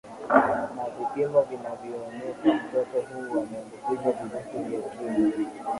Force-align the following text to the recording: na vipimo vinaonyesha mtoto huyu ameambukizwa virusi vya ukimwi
na 0.75 0.85
vipimo 0.99 1.41
vinaonyesha 1.43 2.53
mtoto 2.53 3.01
huyu 3.07 3.31
ameambukizwa 3.41 4.11
virusi 4.11 4.57
vya 4.69 4.79
ukimwi 4.79 5.33